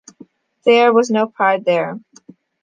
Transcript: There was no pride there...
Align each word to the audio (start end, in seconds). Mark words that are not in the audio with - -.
There 0.65 0.91
was 0.91 1.11
no 1.11 1.27
pride 1.27 1.63
there... 1.65 1.99